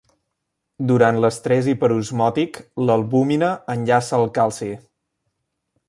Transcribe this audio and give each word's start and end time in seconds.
Durant 0.91 1.19
l'estrès 1.25 1.69
hiperosmòtic 1.73 2.57
l'albúmina 2.87 3.53
enllaça 3.77 4.23
el 4.23 4.27
calci. 4.41 4.73